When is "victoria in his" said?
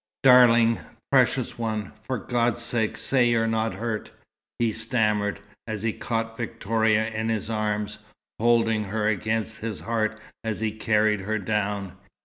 6.37-7.51